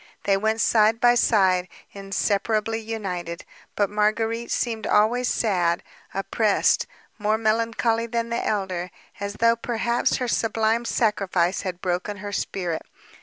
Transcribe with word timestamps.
They 0.23 0.35
went 0.35 0.61
side 0.61 0.99
by 0.99 1.13
side, 1.13 1.67
inseparably 1.91 2.79
united. 2.79 3.45
But 3.75 3.91
Marguérite 3.91 4.49
seemed 4.49 4.87
always 4.87 5.27
sad, 5.27 5.83
oppressed, 6.11 6.87
more 7.19 7.37
melancholy 7.37 8.07
than 8.07 8.29
the 8.29 8.43
elder, 8.43 8.89
as 9.19 9.33
though 9.33 9.55
perhaps 9.55 10.15
her 10.15 10.27
sublime 10.27 10.85
sacrifice 10.85 11.61
had 11.61 11.81
broken 11.81 12.17
her 12.17 12.31
spirit. 12.31 12.81